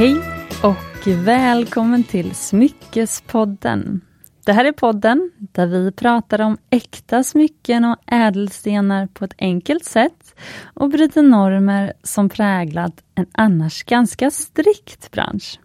Hej 0.00 0.16
och 0.62 1.06
välkommen 1.06 2.04
till 2.04 2.34
Smyckespodden. 2.34 4.00
Det 4.44 4.52
här 4.52 4.64
är 4.64 4.72
podden 4.72 5.30
där 5.38 5.66
vi 5.66 5.92
pratar 5.92 6.40
om 6.40 6.58
äkta 6.70 7.24
smycken 7.24 7.84
och 7.84 7.96
ädelstenar 8.06 9.06
på 9.06 9.24
ett 9.24 9.34
enkelt 9.38 9.84
sätt 9.84 10.34
och 10.74 10.90
bryter 10.90 11.22
normer 11.22 11.92
som 12.02 12.28
präglat 12.28 13.02
en 13.14 13.26
annars 13.32 13.82
ganska 13.82 14.30
strikt 14.30 15.10
bransch. 15.10 15.60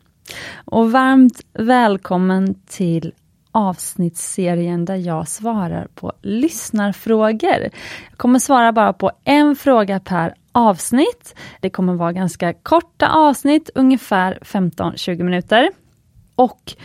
Och 0.65 0.91
varmt 0.91 1.41
välkommen 1.53 2.55
till 2.67 3.13
avsnittsserien 3.51 4.85
där 4.85 4.95
jag 4.95 5.27
svarar 5.27 5.87
på 5.95 6.13
lyssnarfrågor. 6.21 7.69
Jag 8.09 8.17
kommer 8.17 8.39
svara 8.39 8.71
bara 8.71 8.93
på 8.93 9.11
en 9.23 9.55
fråga 9.55 9.99
per 9.99 10.35
avsnitt. 10.55 11.35
Det 11.61 11.69
kommer 11.69 11.93
vara 11.93 12.11
ganska 12.11 12.53
korta 12.53 13.09
avsnitt, 13.09 13.69
ungefär 13.75 14.39
15-20 14.41 15.23
minuter. 15.23 15.69
Och 16.35 16.75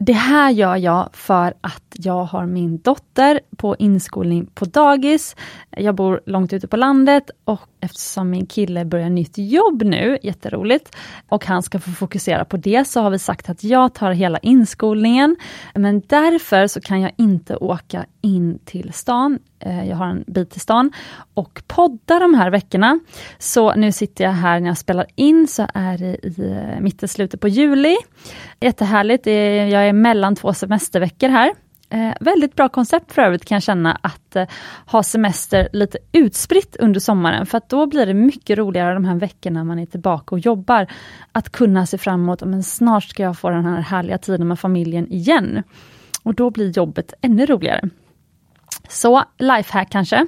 det 0.00 0.12
här 0.12 0.50
gör 0.50 0.76
jag 0.76 1.08
för 1.12 1.54
att 1.60 1.82
jag 1.92 2.24
har 2.24 2.46
min 2.46 2.78
dotter 2.78 3.40
på 3.56 3.76
inskolning 3.78 4.46
på 4.46 4.64
dagis. 4.64 5.36
Jag 5.70 5.94
bor 5.94 6.20
långt 6.26 6.52
ute 6.52 6.68
på 6.68 6.76
landet 6.76 7.30
och 7.44 7.60
eftersom 7.80 8.30
min 8.30 8.46
kille 8.46 8.84
börjar 8.84 9.10
nytt 9.10 9.38
jobb 9.38 9.82
nu, 9.82 10.18
jätteroligt, 10.22 10.96
och 11.28 11.46
han 11.46 11.62
ska 11.62 11.78
få 11.78 11.90
fokusera 11.90 12.44
på 12.44 12.56
det, 12.56 12.84
så 12.84 13.00
har 13.00 13.10
vi 13.10 13.18
sagt 13.18 13.50
att 13.50 13.64
jag 13.64 13.94
tar 13.94 14.12
hela 14.12 14.38
inskolningen. 14.38 15.36
Men 15.74 16.02
därför 16.06 16.66
så 16.66 16.80
kan 16.80 17.00
jag 17.00 17.12
inte 17.16 17.56
åka 17.56 18.04
in 18.20 18.58
till 18.64 18.92
stan. 18.92 19.38
Eh, 19.58 19.88
jag 19.88 19.96
har 19.96 20.06
en 20.06 20.24
bit 20.26 20.50
till 20.50 20.60
stan 20.60 20.92
och 21.34 21.62
podda 21.66 22.18
de 22.18 22.34
här 22.34 22.50
veckorna. 22.50 23.00
Så 23.38 23.74
nu 23.74 23.92
sitter 23.92 24.24
jag 24.24 24.32
här 24.32 24.60
när 24.60 24.68
jag 24.68 24.78
spelar 24.78 25.06
in, 25.14 25.48
så 25.48 25.66
är 25.74 25.98
det 25.98 26.26
i 26.26 26.50
eh, 26.50 26.80
mitten, 26.80 27.08
slutet 27.08 27.40
på 27.40 27.48
juli. 27.48 27.96
Jättehärligt, 28.60 29.26
jag 29.72 29.87
är 29.88 29.92
mellan 29.92 30.36
två 30.36 30.52
semesterveckor 30.52 31.28
här. 31.28 31.52
Eh, 31.90 32.12
väldigt 32.20 32.54
bra 32.54 32.68
koncept 32.68 33.12
för 33.12 33.22
övrigt 33.22 33.44
kan 33.44 33.56
jag 33.56 33.62
känna 33.62 33.98
att 34.02 34.36
eh, 34.36 34.46
ha 34.86 35.02
semester 35.02 35.68
lite 35.72 35.98
utspritt 36.12 36.76
under 36.76 37.00
sommaren 37.00 37.46
för 37.46 37.58
att 37.58 37.68
då 37.68 37.86
blir 37.86 38.06
det 38.06 38.14
mycket 38.14 38.58
roligare 38.58 38.94
de 38.94 39.04
här 39.04 39.16
veckorna 39.16 39.64
man 39.64 39.78
är 39.78 39.86
tillbaka 39.86 40.34
och 40.34 40.38
jobbar. 40.38 40.86
Att 41.32 41.50
kunna 41.50 41.86
se 41.86 41.98
fram 41.98 42.20
emot, 42.20 42.42
men 42.42 42.62
snart 42.62 43.04
ska 43.04 43.22
jag 43.22 43.38
få 43.38 43.50
den 43.50 43.64
här 43.64 43.80
härliga 43.80 44.18
tiden 44.18 44.48
med 44.48 44.58
familjen 44.60 45.12
igen. 45.12 45.62
Och 46.22 46.34
då 46.34 46.50
blir 46.50 46.70
jobbet 46.70 47.14
ännu 47.20 47.46
roligare. 47.46 47.88
Så 48.88 49.24
lifehack 49.38 49.90
kanske. 49.90 50.26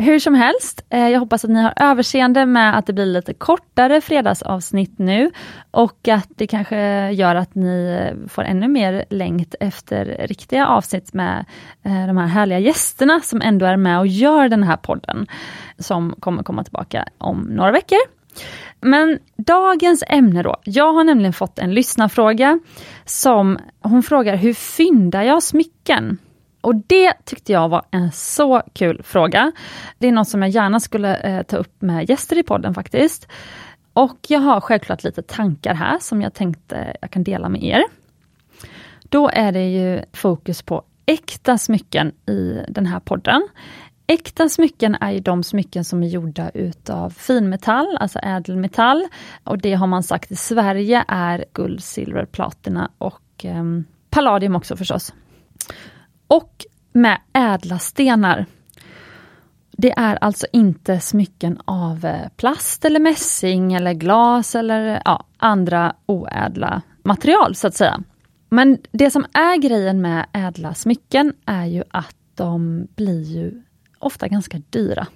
Hur 0.00 0.18
som 0.18 0.34
helst, 0.34 0.84
eh, 0.90 1.08
jag 1.08 1.20
hoppas 1.20 1.44
att 1.44 1.50
ni 1.50 1.62
har 1.62 1.72
överseende 1.76 2.46
med 2.46 2.78
att 2.78 2.86
det 2.86 2.92
blir 2.92 3.06
lite 3.06 3.34
kortare 3.34 4.00
fredagsavsnitt 4.00 4.98
nu 4.98 5.30
och 5.70 6.08
att 6.08 6.28
det 6.28 6.46
kanske 6.46 7.10
gör 7.10 7.34
att 7.34 7.54
ni 7.54 8.00
får 8.28 8.42
ännu 8.42 8.68
mer 8.68 9.04
längt 9.10 9.54
efter 9.60 10.26
riktiga 10.28 10.66
avsnitt 10.66 11.14
med 11.14 11.44
eh, 11.82 12.06
de 12.06 12.16
här 12.16 12.26
härliga 12.26 12.58
gästerna 12.58 13.20
som 13.20 13.42
ändå 13.42 13.66
är 13.66 13.76
med 13.76 13.98
och 13.98 14.06
gör 14.06 14.48
den 14.48 14.62
här 14.62 14.76
podden, 14.76 15.26
som 15.78 16.14
kommer 16.20 16.42
komma 16.42 16.64
tillbaka 16.64 17.04
om 17.18 17.40
några 17.40 17.72
veckor. 17.72 17.98
Men 18.80 19.18
dagens 19.36 20.04
ämne 20.08 20.42
då. 20.42 20.56
Jag 20.64 20.92
har 20.92 21.04
nämligen 21.04 21.32
fått 21.32 21.58
en 21.58 21.74
lyssnarfråga 21.74 22.60
som 23.04 23.58
hon 23.82 24.02
frågar 24.02 24.36
hur 24.36 24.54
fyndar 24.54 25.22
jag 25.22 25.42
smycken? 25.42 26.18
Och 26.60 26.74
det 26.74 27.12
tyckte 27.24 27.52
jag 27.52 27.68
var 27.68 27.82
en 27.90 28.12
så 28.12 28.62
kul 28.72 29.02
fråga. 29.02 29.52
Det 29.98 30.08
är 30.08 30.12
något 30.12 30.28
som 30.28 30.42
jag 30.42 30.50
gärna 30.50 30.80
skulle 30.80 31.16
eh, 31.16 31.42
ta 31.42 31.56
upp 31.56 31.82
med 31.82 32.10
gäster 32.10 32.38
i 32.38 32.42
podden 32.42 32.74
faktiskt. 32.74 33.28
Och 33.92 34.18
jag 34.28 34.40
har 34.40 34.60
självklart 34.60 35.04
lite 35.04 35.22
tankar 35.22 35.74
här 35.74 35.98
som 36.00 36.22
jag 36.22 36.34
tänkte 36.34 36.96
jag 37.00 37.10
kan 37.10 37.22
dela 37.22 37.48
med 37.48 37.62
er. 37.64 37.84
Då 39.02 39.30
är 39.32 39.52
det 39.52 39.68
ju 39.68 40.02
fokus 40.12 40.62
på 40.62 40.82
äkta 41.06 41.58
smycken 41.58 42.12
i 42.26 42.60
den 42.68 42.86
här 42.86 43.00
podden. 43.00 43.48
Äkta 44.06 44.48
smycken 44.48 44.94
är 45.00 45.10
ju 45.10 45.20
de 45.20 45.42
smycken 45.42 45.84
som 45.84 46.02
är 46.02 46.08
gjorda 46.08 46.50
utav 46.54 47.10
finmetall, 47.10 47.96
alltså 48.00 48.18
ädelmetall. 48.18 49.08
Och 49.44 49.58
det 49.58 49.74
har 49.74 49.86
man 49.86 50.02
sagt 50.02 50.30
i 50.30 50.36
Sverige 50.36 51.04
är 51.08 51.44
guld, 51.52 51.82
silver, 51.82 52.24
platina 52.24 52.90
och 52.98 53.44
eh, 53.44 53.64
palladium 54.10 54.56
också 54.56 54.76
förstås 54.76 55.12
och 56.28 56.66
med 56.92 57.20
ädla 57.32 57.78
stenar. 57.78 58.46
Det 59.70 59.92
är 59.92 60.16
alltså 60.16 60.46
inte 60.52 61.00
smycken 61.00 61.60
av 61.64 62.04
eh, 62.04 62.28
plast 62.36 62.84
eller 62.84 63.00
mässing 63.00 63.72
eller 63.72 63.92
glas 63.92 64.54
eller 64.54 64.86
eh, 64.94 65.00
ja, 65.04 65.24
andra 65.36 65.94
oädla 66.06 66.82
material 67.02 67.54
så 67.54 67.66
att 67.66 67.74
säga. 67.74 68.00
Men 68.48 68.78
det 68.92 69.10
som 69.10 69.26
är 69.32 69.56
grejen 69.56 70.00
med 70.00 70.26
ädla 70.32 70.74
smycken 70.74 71.34
är 71.46 71.64
ju 71.64 71.82
att 71.90 72.16
de 72.34 72.86
blir 72.96 73.22
ju 73.22 73.62
ofta 73.98 74.28
ganska 74.28 74.62
dyra. 74.70 75.06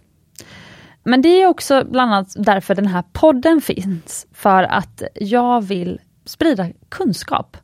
Men 1.05 1.23
det 1.23 1.29
är 1.29 1.47
också 1.47 1.85
bland 1.91 2.13
annat 2.13 2.35
därför 2.37 2.75
den 2.75 2.87
här 2.87 3.05
podden 3.13 3.61
finns, 3.61 4.27
för 4.33 4.63
att 4.63 5.03
jag 5.15 5.61
vill 5.61 6.01
sprida 6.25 6.69
kunskap. 6.89 7.57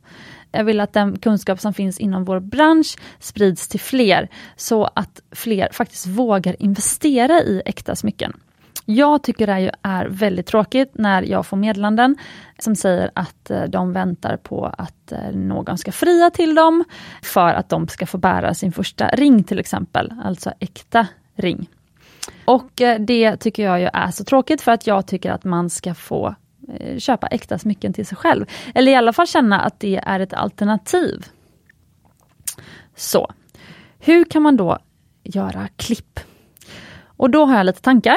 Jag 0.51 0.63
vill 0.63 0.79
att 0.79 0.93
den 0.93 1.19
kunskap 1.19 1.59
som 1.59 1.73
finns 1.73 1.99
inom 1.99 2.23
vår 2.23 2.39
bransch 2.39 2.97
sprids 3.19 3.67
till 3.67 3.79
fler, 3.79 4.27
så 4.55 4.89
att 4.95 5.21
fler 5.31 5.69
faktiskt 5.71 6.07
vågar 6.07 6.55
investera 6.59 7.41
i 7.41 7.61
äkta 7.65 7.95
smycken. 7.95 8.33
Jag 8.85 9.23
tycker 9.23 9.47
det 9.47 9.53
är, 9.53 9.71
är 9.81 10.05
väldigt 10.05 10.45
tråkigt 10.45 10.91
när 10.93 11.21
jag 11.21 11.45
får 11.45 11.57
meddelanden 11.57 12.17
som 12.59 12.75
säger 12.75 13.11
att 13.13 13.51
eh, 13.51 13.63
de 13.63 13.93
väntar 13.93 14.37
på 14.37 14.65
att 14.77 15.11
eh, 15.11 15.31
någon 15.33 15.77
ska 15.77 15.91
fria 15.91 16.29
till 16.29 16.55
dem 16.55 16.83
för 17.21 17.53
att 17.53 17.69
de 17.69 17.87
ska 17.87 18.05
få 18.05 18.17
bära 18.17 18.53
sin 18.53 18.71
första 18.71 19.07
ring 19.07 19.43
till 19.43 19.59
exempel, 19.59 20.13
alltså 20.23 20.51
äkta 20.59 21.07
ring. 21.35 21.69
Och 22.45 22.81
eh, 22.81 22.99
det 22.99 23.37
tycker 23.37 23.63
jag 23.63 23.79
ju 23.79 23.89
är 23.93 24.11
så 24.11 24.23
tråkigt 24.23 24.61
för 24.61 24.71
att 24.71 24.87
jag 24.87 25.07
tycker 25.07 25.31
att 25.31 25.43
man 25.43 25.69
ska 25.69 25.93
få 25.93 26.35
Eh, 26.79 26.97
köpa 26.97 27.27
äkta 27.27 27.59
smycken 27.59 27.93
till 27.93 28.05
sig 28.05 28.17
själv. 28.17 28.45
Eller 28.75 28.91
i 28.91 28.95
alla 28.95 29.13
fall 29.13 29.27
känna 29.27 29.59
att 29.61 29.79
det 29.79 30.01
är 30.05 30.19
ett 30.19 30.33
alternativ. 30.33 31.25
Så, 32.95 33.31
hur 33.99 34.25
kan 34.25 34.41
man 34.41 34.57
då 34.57 34.77
göra 35.23 35.67
klipp? 35.75 36.19
Och 37.03 37.29
då 37.29 37.45
har 37.45 37.57
jag 37.57 37.65
lite 37.65 37.81
tankar. 37.81 38.15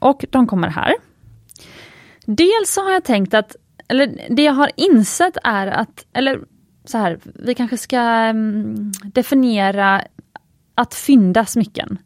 Och 0.00 0.24
de 0.30 0.46
kommer 0.46 0.68
här. 0.68 0.94
Dels 2.24 2.70
så 2.72 2.84
har 2.84 2.92
jag 2.92 3.04
tänkt 3.04 3.34
att, 3.34 3.56
eller 3.88 4.26
det 4.30 4.42
jag 4.42 4.52
har 4.52 4.70
insett 4.76 5.36
är 5.44 5.66
att, 5.66 6.06
eller 6.12 6.40
så 6.84 6.98
här, 6.98 7.18
vi 7.24 7.54
kanske 7.54 7.76
ska 7.76 8.30
um, 8.30 8.92
definiera 9.04 10.02
att 10.74 10.94
fynda 10.94 11.46
smycken. 11.46 11.98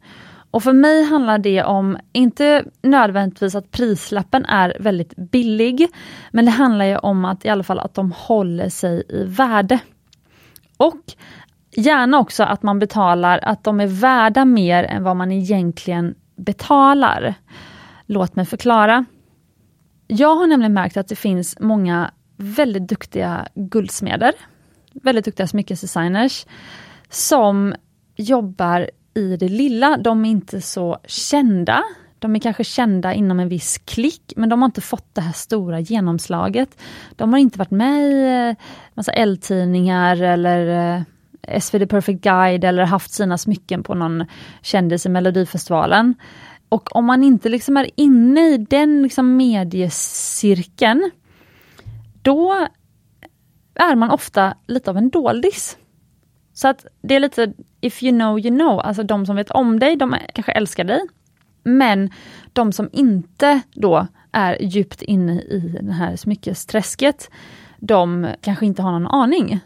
Och 0.55 0.63
för 0.63 0.73
mig 0.73 1.03
handlar 1.03 1.37
det 1.37 1.63
om, 1.63 1.97
inte 2.11 2.65
nödvändigtvis 2.81 3.55
att 3.55 3.71
prislappen 3.71 4.45
är 4.45 4.77
väldigt 4.79 5.15
billig, 5.15 5.87
men 6.31 6.45
det 6.45 6.51
handlar 6.51 6.85
ju 6.85 6.97
om 6.97 7.25
att 7.25 7.45
i 7.45 7.49
alla 7.49 7.63
fall 7.63 7.79
att 7.79 7.93
de 7.93 8.11
håller 8.11 8.69
sig 8.69 9.03
i 9.09 9.23
värde. 9.23 9.79
Och 10.77 11.01
gärna 11.71 12.19
också 12.19 12.43
att 12.43 12.63
man 12.63 12.79
betalar, 12.79 13.39
att 13.43 13.63
de 13.63 13.79
är 13.79 13.87
värda 13.87 14.45
mer 14.45 14.83
än 14.83 15.03
vad 15.03 15.15
man 15.15 15.31
egentligen 15.31 16.15
betalar. 16.35 17.33
Låt 18.05 18.35
mig 18.35 18.45
förklara. 18.45 19.05
Jag 20.07 20.35
har 20.35 20.47
nämligen 20.47 20.73
märkt 20.73 20.97
att 20.97 21.07
det 21.07 21.15
finns 21.15 21.59
många 21.59 22.11
väldigt 22.37 22.87
duktiga 22.87 23.47
guldsmeder, 23.55 24.33
väldigt 24.93 25.25
duktiga 25.25 25.47
smyckesdesigners, 25.47 26.45
som 27.09 27.75
jobbar 28.15 28.89
i 29.15 29.37
det 29.37 29.49
lilla. 29.49 29.97
De 29.97 30.25
är 30.25 30.29
inte 30.29 30.61
så 30.61 30.97
kända. 31.05 31.83
De 32.19 32.35
är 32.35 32.39
kanske 32.39 32.63
kända 32.63 33.13
inom 33.13 33.39
en 33.39 33.49
viss 33.49 33.77
klick, 33.77 34.33
men 34.35 34.49
de 34.49 34.61
har 34.61 34.65
inte 34.65 34.81
fått 34.81 35.15
det 35.15 35.21
här 35.21 35.31
stora 35.31 35.79
genomslaget. 35.79 36.81
De 37.15 37.33
har 37.33 37.39
inte 37.39 37.59
varit 37.59 37.71
med 37.71 38.11
i 38.11 38.49
eh, 38.49 38.65
massa 38.93 39.11
L-tidningar 39.11 40.21
eller 40.21 40.95
eh, 41.47 41.59
SvD 41.59 41.89
Perfect 41.89 42.21
Guide 42.21 42.63
eller 42.63 42.85
haft 42.85 43.13
sina 43.13 43.37
smycken 43.37 43.83
på 43.83 43.93
någon 43.93 44.25
kändis 44.61 45.05
i 45.05 45.09
Melodifestivalen. 45.09 46.15
Och 46.69 46.95
om 46.95 47.05
man 47.05 47.23
inte 47.23 47.49
liksom 47.49 47.77
är 47.77 47.89
inne 47.95 48.41
i 48.41 48.57
den 48.57 49.03
liksom 49.03 49.37
mediecirkeln, 49.37 51.11
då 52.21 52.67
är 53.75 53.95
man 53.95 54.11
ofta 54.11 54.57
lite 54.67 54.89
av 54.89 54.97
en 54.97 55.09
doldis. 55.09 55.77
Så 56.53 56.67
att 56.67 56.85
det 57.01 57.15
är 57.15 57.19
lite 57.19 57.53
if 57.85 58.03
you 58.03 58.11
know 58.11 58.39
you 58.39 58.55
know, 58.55 58.79
alltså 58.79 59.03
de 59.03 59.25
som 59.25 59.35
vet 59.35 59.51
om 59.51 59.79
dig, 59.79 59.95
de 59.95 60.15
kanske 60.33 60.51
älskar 60.51 60.83
dig. 60.83 60.99
Men 61.63 62.09
de 62.53 62.71
som 62.71 62.89
inte 62.91 63.61
då 63.73 64.07
är 64.31 64.61
djupt 64.61 65.01
inne 65.01 65.41
i 65.41 65.79
det 65.81 65.93
här 65.93 66.15
smyckesträsket, 66.15 67.29
de 67.79 68.27
kanske 68.41 68.65
inte 68.65 68.81
har 68.81 68.91
någon 68.91 69.07
aning. 69.07 69.59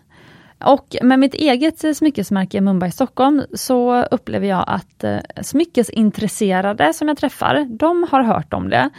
Och 0.63 0.95
med 1.01 1.19
mitt 1.19 1.33
eget 1.33 1.98
smyckesmärke 1.98 2.62
Mumbai 2.62 2.92
Stockholm 2.92 3.44
så 3.54 4.04
upplever 4.04 4.48
jag 4.48 4.63
att 4.68 5.04
eh, 5.04 5.19
smyckesintresserade 5.42 6.94
som 6.94 7.07
jag 7.07 7.18
träffar, 7.18 7.68
de 7.69 8.07
har 8.12 8.24
hört 8.24 8.54
om 8.54 8.69
det. 8.69 8.89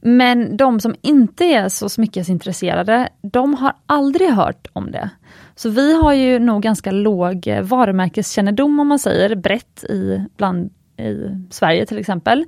Men 0.00 0.56
de 0.56 0.80
som 0.80 0.94
inte 1.02 1.44
är 1.44 1.68
så 1.68 1.88
smyckesintresserade, 1.88 3.08
de 3.22 3.54
har 3.54 3.72
aldrig 3.86 4.30
hört 4.30 4.66
om 4.72 4.90
det. 4.90 5.10
Så 5.56 5.68
vi 5.68 6.02
har 6.02 6.12
ju 6.12 6.38
nog 6.38 6.62
ganska 6.62 6.90
låg 6.90 7.48
varumärkeskännedom 7.62 8.80
om 8.80 8.88
man 8.88 8.98
säger 8.98 9.34
brett 9.34 9.84
i, 9.84 10.24
bland, 10.36 10.70
i 10.98 11.46
Sverige 11.50 11.86
till 11.86 11.98
exempel. 11.98 12.44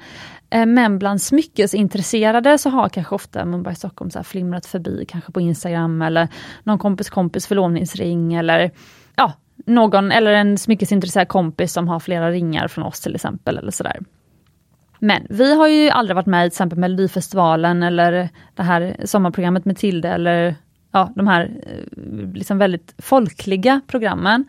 Eh, 0.50 0.66
men 0.66 0.98
bland 0.98 1.22
smyckesintresserade 1.22 2.58
så 2.58 2.70
har 2.70 2.88
kanske 2.88 3.14
ofta 3.14 3.44
Mumbai 3.44 3.74
Stockholm 3.74 4.10
så 4.10 4.22
flimrat 4.22 4.66
förbi, 4.66 5.04
kanske 5.08 5.32
på 5.32 5.40
Instagram 5.40 6.02
eller 6.02 6.28
någon 6.62 6.78
kompis 6.78 7.10
kompis 7.10 7.46
förlovningsring 7.46 8.34
eller 8.34 8.70
ja, 9.16 9.32
någon 9.66 10.12
eller 10.12 10.32
en 10.32 10.58
smyckesintresserad 10.58 11.28
kompis 11.28 11.72
som 11.72 11.88
har 11.88 12.00
flera 12.00 12.30
ringar 12.30 12.68
från 12.68 12.84
oss 12.84 13.00
till 13.00 13.14
exempel. 13.14 13.58
eller 13.58 13.70
sådär. 13.70 13.98
Men 14.98 15.26
vi 15.30 15.54
har 15.54 15.68
ju 15.68 15.90
aldrig 15.90 16.16
varit 16.16 16.26
med 16.26 16.46
i 16.46 16.50
till 16.50 16.54
exempel 16.54 16.78
Melodifestivalen 16.78 17.82
eller 17.82 18.28
det 18.54 18.62
här 18.62 18.96
sommarprogrammet 19.04 19.64
med 19.64 19.76
Tilde 19.76 20.08
eller 20.08 20.54
ja, 20.92 21.12
de 21.16 21.26
här 21.26 21.50
eh, 21.66 22.32
liksom 22.34 22.58
väldigt 22.58 22.94
folkliga 22.98 23.80
programmen. 23.86 24.44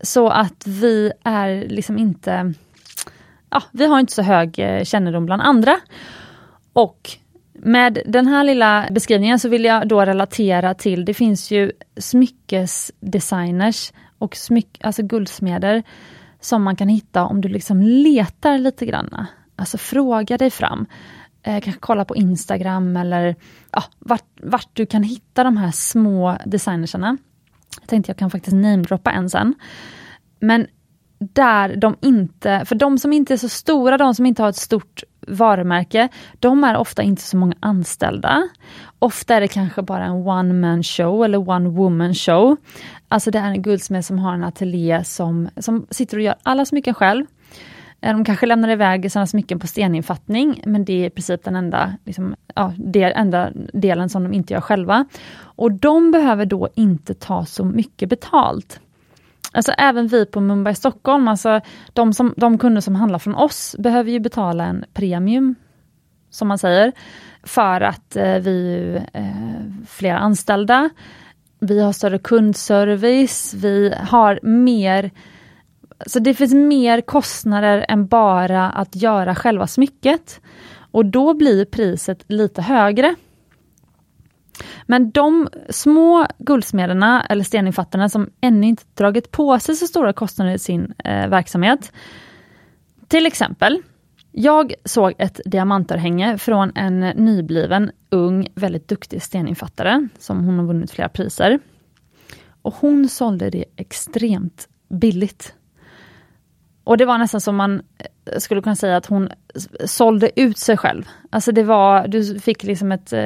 Så 0.00 0.28
att 0.28 0.66
vi 0.66 1.12
är 1.24 1.68
liksom 1.68 1.98
inte 1.98 2.54
ja, 3.50 3.62
vi 3.72 3.86
har 3.86 4.00
inte 4.00 4.12
så 4.12 4.22
hög 4.22 4.58
eh, 4.58 4.84
kännedom 4.84 5.26
bland 5.26 5.42
andra. 5.42 5.76
Och 6.72 7.10
med 7.52 7.98
den 8.06 8.26
här 8.26 8.44
lilla 8.44 8.88
beskrivningen 8.90 9.38
så 9.38 9.48
vill 9.48 9.64
jag 9.64 9.88
då 9.88 10.04
relatera 10.04 10.74
till, 10.74 11.04
det 11.04 11.14
finns 11.14 11.50
ju 11.50 11.72
smyckesdesigners 11.96 13.92
och 14.18 14.36
smyck, 14.36 14.78
alltså 14.80 15.02
guldsmeder 15.02 15.82
som 16.40 16.62
man 16.62 16.76
kan 16.76 16.88
hitta 16.88 17.24
om 17.24 17.40
du 17.40 17.48
liksom 17.48 17.82
letar 17.82 18.58
lite 18.58 18.86
grann. 18.86 19.26
Alltså 19.56 19.78
fråga 19.78 20.38
dig 20.38 20.50
fram. 20.50 20.86
Eh, 21.46 21.60
kanske 21.60 21.80
kolla 21.80 22.04
på 22.04 22.16
Instagram 22.16 22.96
eller 22.96 23.36
ja, 23.72 23.82
vart, 23.98 24.24
vart 24.42 24.68
du 24.72 24.86
kan 24.86 25.02
hitta 25.02 25.44
de 25.44 25.56
här 25.56 25.70
små 25.70 26.36
designersarna. 26.44 27.16
Jag 27.80 27.88
tänkte 27.88 28.10
jag 28.10 28.16
kan 28.16 28.30
faktiskt 28.30 28.56
namedroppa 28.56 29.10
en 29.10 29.30
sen. 29.30 29.54
Men 30.40 30.66
där 31.18 31.76
de 31.76 31.96
inte, 32.00 32.64
för 32.64 32.74
de 32.74 32.98
som 32.98 33.12
inte 33.12 33.32
är 33.32 33.36
så 33.36 33.48
stora, 33.48 33.98
de 33.98 34.14
som 34.14 34.26
inte 34.26 34.42
har 34.42 34.48
ett 34.48 34.56
stort 34.56 35.02
varumärke, 35.26 36.08
de 36.38 36.64
är 36.64 36.76
ofta 36.76 37.02
inte 37.02 37.22
så 37.22 37.36
många 37.36 37.54
anställda. 37.60 38.48
Ofta 38.98 39.34
är 39.34 39.40
det 39.40 39.48
kanske 39.48 39.82
bara 39.82 40.04
en 40.04 40.26
one 40.26 40.54
man 40.54 40.82
show 40.82 41.24
eller 41.24 41.48
one 41.50 41.68
woman 41.68 42.14
show. 42.14 42.56
Alltså 43.08 43.30
det 43.30 43.38
är 43.38 43.50
en 43.50 43.62
guldsmed 43.62 44.04
som 44.04 44.18
har 44.18 44.34
en 44.34 44.44
ateljé 44.44 45.04
som, 45.04 45.48
som 45.56 45.86
sitter 45.90 46.16
och 46.16 46.22
gör 46.22 46.34
alla 46.42 46.64
smycken 46.64 46.94
själv. 46.94 47.26
Eh, 48.00 48.12
de 48.12 48.24
kanske 48.24 48.46
lämnar 48.46 48.68
iväg 48.68 49.12
sina 49.12 49.26
smycken 49.26 49.58
på 49.58 49.66
steninfattning, 49.66 50.62
men 50.66 50.84
det 50.84 50.92
är 50.92 51.06
i 51.06 51.10
princip 51.10 51.44
den 51.44 51.56
enda, 51.56 51.92
liksom, 52.04 52.34
ja, 52.54 52.72
del, 52.78 53.12
enda 53.16 53.50
delen 53.72 54.08
som 54.08 54.22
de 54.24 54.32
inte 54.32 54.54
gör 54.54 54.60
själva. 54.60 55.04
Och 55.38 55.72
de 55.72 56.10
behöver 56.10 56.46
då 56.46 56.68
inte 56.74 57.14
ta 57.14 57.44
så 57.44 57.64
mycket 57.64 58.08
betalt. 58.08 58.80
Alltså 59.52 59.72
även 59.72 60.08
vi 60.08 60.26
på 60.26 60.40
Mumbai 60.40 60.74
Stockholm, 60.74 61.28
alltså 61.28 61.60
de, 61.92 62.12
som, 62.12 62.34
de 62.36 62.58
kunder 62.58 62.80
som 62.80 62.94
handlar 62.94 63.18
från 63.18 63.34
oss 63.34 63.76
behöver 63.78 64.10
ju 64.10 64.20
betala 64.20 64.64
en 64.64 64.84
premium, 64.92 65.54
som 66.30 66.48
man 66.48 66.58
säger, 66.58 66.92
för 67.42 67.80
att 67.80 68.16
eh, 68.16 68.38
vi 68.38 69.00
eh, 69.12 69.86
flera 69.88 70.18
anställda, 70.18 70.90
vi 71.60 71.80
har 71.80 71.92
större 71.92 72.18
kundservice, 72.18 73.54
vi 73.54 73.94
har 73.98 74.40
mer 74.42 75.10
så 76.06 76.18
det 76.18 76.34
finns 76.34 76.54
mer 76.54 77.00
kostnader 77.00 77.86
än 77.88 78.06
bara 78.06 78.70
att 78.70 78.96
göra 78.96 79.34
själva 79.34 79.66
smycket. 79.66 80.40
Och 80.90 81.06
då 81.06 81.34
blir 81.34 81.64
priset 81.64 82.24
lite 82.26 82.62
högre. 82.62 83.14
Men 84.86 85.10
de 85.10 85.48
små 85.70 86.26
guldsmederna 86.38 87.26
eller 87.26 87.44
steninfattarna 87.44 88.08
som 88.08 88.30
ännu 88.40 88.66
inte 88.66 88.82
dragit 88.94 89.30
på 89.30 89.58
sig 89.58 89.76
så 89.76 89.86
stora 89.86 90.12
kostnader 90.12 90.52
i 90.52 90.58
sin 90.58 90.94
eh, 91.04 91.28
verksamhet. 91.28 91.92
Till 93.08 93.26
exempel, 93.26 93.82
jag 94.32 94.74
såg 94.84 95.14
ett 95.18 95.40
diamantörhänge 95.44 96.38
från 96.38 96.72
en 96.74 97.00
nybliven, 97.00 97.90
ung, 98.10 98.48
väldigt 98.54 98.88
duktig 98.88 99.22
steninfattare 99.22 100.08
som 100.18 100.44
hon 100.44 100.58
har 100.58 100.66
vunnit 100.66 100.90
flera 100.90 101.08
priser. 101.08 101.58
Och 102.62 102.74
hon 102.74 103.08
sålde 103.08 103.50
det 103.50 103.64
extremt 103.76 104.68
billigt. 104.88 105.54
Och 106.86 106.96
det 106.96 107.04
var 107.04 107.18
nästan 107.18 107.40
som 107.40 107.56
man 107.56 107.82
eh, 107.98 108.38
skulle 108.38 108.62
kunna 108.62 108.76
säga 108.76 108.96
att 108.96 109.06
hon 109.06 109.28
sålde 109.84 110.40
ut 110.40 110.58
sig 110.58 110.76
själv. 110.76 111.08
Alltså 111.30 111.52
det 111.52 111.62
var, 111.62 112.08
du 112.08 112.40
fick 112.40 112.62
liksom 112.62 112.92
ett, 112.92 113.12
eh, 113.12 113.20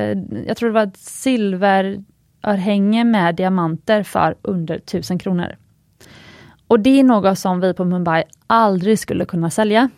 jag 0.46 0.56
tror 0.56 0.68
det 0.68 0.74
var 0.74 0.86
ett 0.86 0.96
silverörhänge 0.96 3.04
med 3.04 3.34
diamanter 3.34 4.02
för 4.02 4.34
under 4.42 4.74
1000 4.74 5.18
kronor. 5.18 5.56
Och 6.66 6.80
det 6.80 7.00
är 7.00 7.04
något 7.04 7.38
som 7.38 7.60
vi 7.60 7.74
på 7.74 7.84
Mumbai 7.84 8.24
aldrig 8.46 8.98
skulle 8.98 9.24
kunna 9.24 9.50
sälja. 9.50 9.90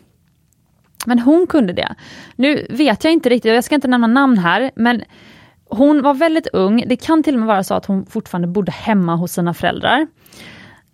Men 1.05 1.19
hon 1.19 1.47
kunde 1.47 1.73
det. 1.73 1.95
Nu 2.35 2.67
vet 2.69 3.03
jag 3.03 3.13
inte 3.13 3.29
riktigt, 3.29 3.53
jag 3.53 3.63
ska 3.63 3.75
inte 3.75 3.87
nämna 3.87 4.07
namn 4.07 4.37
här, 4.37 4.71
men 4.75 5.03
hon 5.65 6.01
var 6.01 6.13
väldigt 6.13 6.47
ung. 6.47 6.83
Det 6.87 6.95
kan 6.95 7.23
till 7.23 7.33
och 7.33 7.39
med 7.39 7.47
vara 7.47 7.63
så 7.63 7.73
att 7.73 7.85
hon 7.85 8.05
fortfarande 8.05 8.47
bodde 8.47 8.71
hemma 8.71 9.15
hos 9.15 9.31
sina 9.31 9.53
föräldrar. 9.53 10.07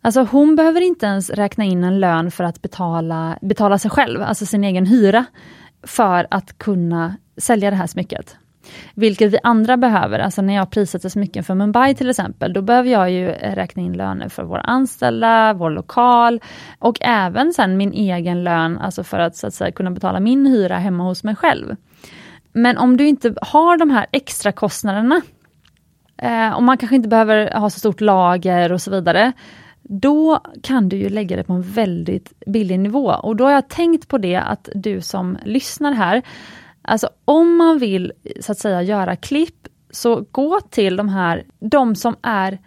Alltså 0.02 0.28
hon 0.32 0.56
behöver 0.56 0.82
inte 0.82 1.06
ens 1.06 1.30
räkna 1.30 1.64
in 1.64 1.84
en 1.84 2.00
lön 2.00 2.32
för 2.32 2.44
att 2.44 2.62
betala, 2.62 3.38
betala 3.42 3.78
sig 3.78 3.92
själv, 3.92 4.22
alltså 4.22 4.46
sin 4.46 4.64
egen 4.64 4.86
hyra, 4.86 5.26
för 5.84 6.28
att 6.32 6.58
kunna 6.58 7.16
sälja 7.38 7.70
det 7.70 7.76
här 7.76 7.88
smycket. 7.88 8.38
Vilket 8.94 9.34
vi 9.34 9.38
andra 9.44 9.78
behöver, 9.78 10.20
alltså 10.20 10.42
när 10.42 10.56
jag 10.56 10.72
prissätter 10.72 11.10
smycken 11.10 11.44
för 11.44 11.56
Mumbai 11.56 11.96
till 11.96 12.10
exempel, 12.10 12.54
då 12.54 12.62
behöver 12.62 12.90
jag 12.90 13.12
ju 13.12 13.28
räkna 13.32 13.82
in 13.82 13.94
löner 13.94 14.30
för 14.30 14.44
våra 14.44 14.62
anställda, 14.62 15.54
vår 15.54 15.70
lokal 15.70 16.42
och 16.80 16.98
även 17.02 17.54
sen 17.54 17.78
min 17.78 17.94
egen 17.94 18.44
lön, 18.44 18.78
alltså 18.78 19.04
för 19.04 19.20
att, 19.20 19.36
så 19.36 19.48
att 19.48 19.54
säga, 19.54 19.72
kunna 19.72 19.92
betala 19.92 20.20
min 20.20 20.46
hyra 20.46 20.78
hemma 20.78 21.04
hos 21.04 21.24
mig 21.24 21.36
själv. 21.36 21.76
Men 22.54 22.78
om 22.78 22.98
du 22.98 23.08
inte 23.08 23.34
har 23.42 23.78
de 23.78 23.90
här 23.90 24.06
extra 24.12 24.52
kostnaderna 24.52 25.22
eh, 26.18 26.54
och 26.54 26.64
man 26.64 26.78
kanske 26.78 26.96
inte 26.96 27.10
behöver 27.10 27.60
ha 27.60 27.70
så 27.70 27.80
stort 27.80 28.02
lager 28.02 28.72
och 28.72 28.82
så 28.82 28.92
vidare, 28.92 29.34
då 29.84 30.40
kan 30.64 30.90
du 30.90 30.98
ju 30.98 31.10
lägga 31.10 31.36
det 31.36 31.44
på 31.44 31.54
en 31.54 31.62
väldigt 31.62 32.34
billig 32.46 32.80
nivå. 32.80 33.12
Och 33.12 33.36
då 33.36 33.44
har 33.44 33.52
jag 33.52 33.68
tänkt 33.68 34.08
på 34.08 34.18
det 34.18 34.36
att 34.36 34.70
du 34.76 35.02
som 35.02 35.38
lyssnar 35.46 35.92
här, 35.92 36.22
alltså 36.82 37.10
om 37.26 37.58
man 37.58 37.80
vill 37.80 38.12
så 38.42 38.52
att 38.52 38.60
säga 38.60 38.82
göra 38.82 39.16
klipp, 39.16 39.68
så 39.92 40.26
gå 40.32 40.60
till 40.62 40.96
de 40.96 41.10
här, 41.10 41.44
de 41.60 41.96
som 41.96 42.16
är 42.22 42.58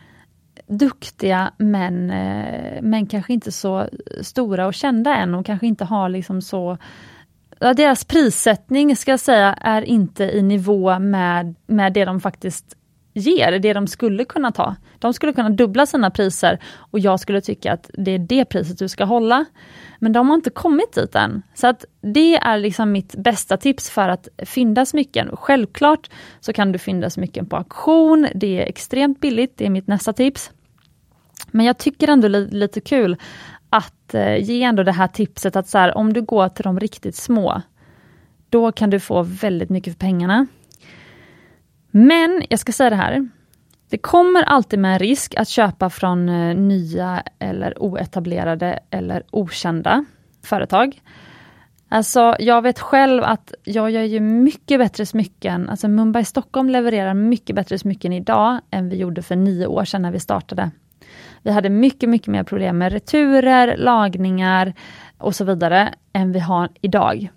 duktiga 0.67 1.53
men, 1.57 2.11
eh, 2.11 2.83
men 2.83 3.07
kanske 3.07 3.33
inte 3.33 3.53
så 3.53 3.89
stora 4.21 4.67
och 4.67 4.75
kända 4.75 5.17
än 5.17 5.35
och 5.35 5.47
kanske 5.47 5.67
inte 5.67 5.85
har 5.85 6.09
liksom 6.09 6.43
så 6.43 6.79
deras 7.59 8.05
prissättning 8.05 8.97
ska 8.97 9.11
jag 9.11 9.21
säga 9.21 9.55
är 9.61 9.83
inte 9.83 10.25
i 10.25 10.43
nivå 10.43 10.99
med, 10.99 11.55
med 11.67 11.93
det 11.93 12.05
de 12.05 12.21
faktiskt 12.21 12.77
ger, 13.13 13.59
det 13.59 13.73
de 13.73 13.87
skulle 13.87 14.25
kunna 14.25 14.53
ta. 14.53 14.77
De 14.99 15.15
skulle 15.15 15.33
kunna 15.33 15.51
dubbla 15.51 15.87
sina 15.87 16.11
priser 16.11 16.59
och 16.77 16.99
jag 16.99 17.21
skulle 17.21 17.41
tycka 17.41 17.73
att 17.73 17.91
det 17.95 18.11
är 18.11 18.19
det 18.19 18.45
priset 18.45 18.79
du 18.79 18.89
ska 18.89 19.05
hålla. 19.05 19.45
Men 19.99 20.13
de 20.13 20.29
har 20.29 20.35
inte 20.35 20.51
kommit 20.51 20.93
dit 20.95 21.15
än. 21.15 21.43
Så 21.55 21.67
att 21.67 21.85
det 22.01 22.37
är 22.37 22.59
liksom 22.59 22.93
mitt 22.93 23.15
bästa 23.17 23.57
tips 23.57 23.91
för 23.91 24.09
att 24.09 24.29
fynda 24.39 24.87
smycken. 24.87 25.37
Självklart 25.37 26.11
så 26.41 26.53
kan 26.53 26.73
du 26.73 26.79
fynda 26.79 27.11
smycken 27.11 27.47
på 27.47 27.57
auktion, 27.57 28.29
det 28.35 28.63
är 28.63 28.67
extremt 28.67 29.21
billigt, 29.21 29.57
det 29.57 29.67
är 29.67 29.71
mitt 29.71 29.87
nästa 29.87 30.13
tips. 30.13 30.51
Men 31.51 31.67
jag 31.67 31.79
tycker 31.79 32.09
ändå 32.09 32.29
lite 32.29 32.81
kul 32.81 33.17
att 33.71 34.15
eh, 34.15 34.37
ge 34.37 34.63
ändå 34.63 34.83
det 34.83 34.93
här 34.93 35.09
tipset 35.09 35.57
att 35.57 35.69
så 35.69 35.79
här, 35.79 35.97
om 35.97 36.13
du 36.13 36.23
går 36.23 36.49
till 36.49 36.65
de 36.65 36.81
riktigt 36.81 37.17
små, 37.17 37.63
då 38.49 38.73
kan 38.73 38.91
du 38.91 39.01
få 39.01 39.23
väldigt 39.23 39.71
mycket 39.71 39.93
för 39.93 39.99
pengarna. 39.99 40.47
Men 41.95 42.43
jag 42.49 42.59
ska 42.59 42.73
säga 42.73 42.91
det 42.91 42.97
här. 42.97 43.29
Det 43.91 43.99
kommer 43.99 44.43
alltid 44.43 44.79
med 44.79 44.93
en 44.93 44.99
risk 44.99 45.35
att 45.37 45.49
köpa 45.49 45.91
från 45.91 46.29
eh, 46.29 46.57
nya 46.57 47.23
eller 47.39 47.83
oetablerade 47.83 48.79
eller 48.91 49.23
okända 49.31 50.05
företag. 50.43 51.01
Alltså 51.89 52.37
jag 52.39 52.63
vet 52.63 52.81
själv 52.81 53.23
att 53.25 53.55
jag 53.65 53.91
gör 53.91 54.03
ju 54.03 54.21
mycket 54.21 54.81
bättre 54.81 55.07
smycken, 55.07 55.69
alltså 55.69 55.89
Mumbai 55.89 56.25
Stockholm 56.25 56.69
levererar 56.69 57.15
mycket 57.15 57.57
bättre 57.57 57.79
smycken 57.79 58.13
idag 58.13 58.61
än 58.71 58.89
vi 58.89 58.97
gjorde 58.97 59.23
för 59.23 59.37
nio 59.37 59.67
år 59.67 59.85
sedan 59.85 60.03
när 60.03 60.13
vi 60.13 60.21
startade. 60.21 60.71
Vi 61.43 61.51
hade 61.51 61.71
mycket, 61.71 62.09
mycket 62.09 62.29
mer 62.29 62.43
problem 62.43 62.79
med 62.79 62.93
returer, 62.93 63.77
lagningar 63.77 64.75
och 65.19 65.35
så 65.35 65.45
vidare 65.45 65.95
än 66.13 66.33
vi 66.33 66.39
har 66.39 66.69
idag. 66.81 67.29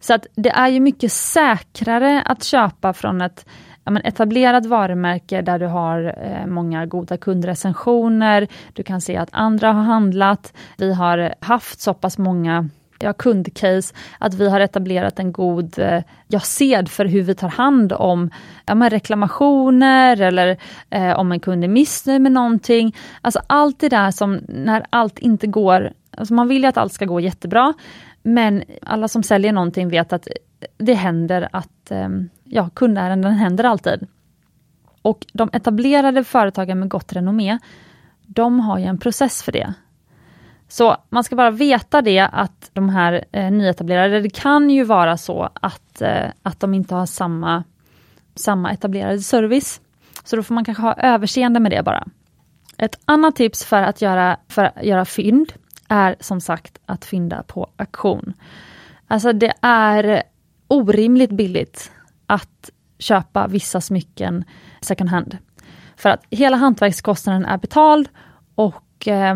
Så 0.00 0.14
att 0.14 0.26
det 0.34 0.50
är 0.50 0.68
ju 0.68 0.80
mycket 0.80 1.12
säkrare 1.12 2.22
att 2.22 2.44
köpa 2.44 2.92
från 2.92 3.20
ett 3.20 3.46
ja, 3.84 3.90
men 3.90 4.02
etablerat 4.04 4.66
varumärke 4.66 5.42
där 5.42 5.58
du 5.58 5.66
har 5.66 6.14
eh, 6.22 6.46
många 6.46 6.86
goda 6.86 7.16
kundrecensioner, 7.16 8.48
du 8.72 8.82
kan 8.82 9.00
se 9.00 9.16
att 9.16 9.28
andra 9.32 9.72
har 9.72 9.82
handlat. 9.82 10.52
Vi 10.76 10.94
har 10.94 11.34
haft 11.40 11.80
så 11.80 11.94
pass 11.94 12.18
många 12.18 12.68
ja, 13.00 13.12
kundcase, 13.12 13.94
att 14.18 14.34
vi 14.34 14.48
har 14.48 14.60
etablerat 14.60 15.18
en 15.18 15.32
god 15.32 15.78
eh, 15.78 16.02
ja, 16.28 16.40
sed 16.40 16.88
för 16.88 17.04
hur 17.04 17.22
vi 17.22 17.34
tar 17.34 17.48
hand 17.48 17.92
om 17.92 18.30
ja, 18.66 18.74
reklamationer 18.74 20.20
eller 20.20 20.56
eh, 20.90 21.18
om 21.18 21.32
en 21.32 21.40
kund 21.40 21.64
är 21.64 21.68
missnöjd 21.68 22.20
med 22.20 22.32
någonting. 22.32 22.96
Alltså 23.20 23.40
allt 23.46 23.80
det 23.80 23.88
där 23.88 24.10
som 24.10 24.40
när 24.48 24.86
allt 24.90 25.18
inte 25.18 25.46
går, 25.46 25.92
alltså 26.16 26.34
man 26.34 26.48
vill 26.48 26.62
ju 26.62 26.68
att 26.68 26.76
allt 26.76 26.92
ska 26.92 27.04
gå 27.04 27.20
jättebra, 27.20 27.74
men 28.22 28.62
alla 28.82 29.08
som 29.08 29.22
säljer 29.22 29.52
någonting 29.52 29.88
vet 29.88 30.12
att 30.12 30.28
det 30.78 30.94
händer 30.94 31.48
att 31.52 31.90
eh, 31.90 32.08
ja, 32.50 32.70
kundärenden 32.74 33.32
händer 33.32 33.64
alltid. 33.64 34.06
Och 35.02 35.26
de 35.32 35.50
etablerade 35.52 36.24
företagen 36.24 36.78
med 36.78 36.88
gott 36.88 37.12
renommé, 37.12 37.58
de 38.26 38.60
har 38.60 38.78
ju 38.78 38.84
en 38.84 38.98
process 38.98 39.42
för 39.42 39.52
det. 39.52 39.74
Så 40.68 40.96
man 41.08 41.24
ska 41.24 41.36
bara 41.36 41.50
veta 41.50 42.02
det 42.02 42.18
att 42.18 42.70
de 42.72 42.88
här 42.88 43.24
eh, 43.32 43.50
nyetablerade, 43.50 44.20
det 44.20 44.30
kan 44.30 44.70
ju 44.70 44.84
vara 44.84 45.16
så 45.16 45.50
att, 45.54 46.02
eh, 46.02 46.30
att 46.42 46.60
de 46.60 46.74
inte 46.74 46.94
har 46.94 47.06
samma, 47.06 47.64
samma 48.34 48.72
etablerade 48.72 49.20
service. 49.20 49.80
Så 50.24 50.36
då 50.36 50.42
får 50.42 50.54
man 50.54 50.64
kanske 50.64 50.82
ha 50.82 50.94
överseende 50.94 51.60
med 51.60 51.72
det 51.72 51.82
bara. 51.82 52.08
Ett 52.78 52.98
annat 53.04 53.36
tips 53.36 53.64
för 53.64 53.82
att 53.82 54.02
göra, 54.02 54.36
för 54.48 54.64
att 54.64 54.82
göra 54.82 55.04
fynd 55.04 55.52
är 55.88 56.16
som 56.20 56.40
sagt 56.40 56.78
att 56.86 57.04
fynda 57.04 57.42
på 57.42 57.70
auktion. 57.76 58.34
Alltså 59.06 59.32
det 59.32 59.52
är 59.62 60.22
orimligt 60.68 61.30
billigt 61.30 61.92
att 62.30 62.70
köpa 62.98 63.46
vissa 63.46 63.80
smycken 63.80 64.44
second 64.80 65.10
hand. 65.10 65.38
För 65.96 66.10
att 66.10 66.24
hela 66.30 66.56
hantverkskostnaden 66.56 67.44
är 67.44 67.58
betald 67.58 68.08
och 68.54 69.08
eh, 69.08 69.34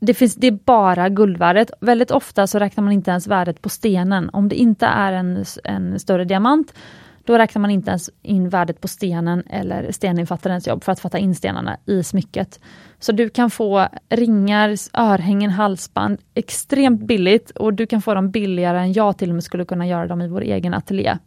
det, 0.00 0.14
finns, 0.14 0.34
det 0.34 0.46
är 0.46 0.58
bara 0.64 1.08
guldvärdet. 1.08 1.70
Väldigt 1.80 2.10
ofta 2.10 2.46
så 2.46 2.58
räknar 2.58 2.84
man 2.84 2.92
inte 2.92 3.10
ens 3.10 3.26
värdet 3.26 3.62
på 3.62 3.68
stenen. 3.68 4.30
Om 4.32 4.48
det 4.48 4.56
inte 4.56 4.86
är 4.86 5.12
en, 5.12 5.44
en 5.64 6.00
större 6.00 6.24
diamant, 6.24 6.74
då 7.24 7.38
räknar 7.38 7.60
man 7.60 7.70
inte 7.70 7.90
ens 7.90 8.10
in 8.22 8.48
värdet 8.48 8.80
på 8.80 8.88
stenen 8.88 9.42
eller 9.50 9.92
steninfattarens 9.92 10.66
jobb 10.66 10.84
för 10.84 10.92
att 10.92 11.00
fatta 11.00 11.18
in 11.18 11.34
stenarna 11.34 11.76
i 11.86 12.02
smycket. 12.02 12.60
Så 12.98 13.12
du 13.12 13.28
kan 13.28 13.50
få 13.50 13.88
ringar, 14.08 14.74
örhängen, 14.92 15.50
halsband 15.50 16.18
extremt 16.34 17.00
billigt 17.00 17.50
och 17.50 17.74
du 17.74 17.86
kan 17.86 18.02
få 18.02 18.14
dem 18.14 18.30
billigare 18.30 18.78
än 18.78 18.92
jag 18.92 19.18
till 19.18 19.28
och 19.28 19.34
med 19.34 19.44
skulle 19.44 19.64
kunna 19.64 19.86
göra 19.86 20.06
dem 20.06 20.20
i 20.20 20.28
vår 20.28 20.40
egen 20.40 20.74
ateljé. 20.74 21.18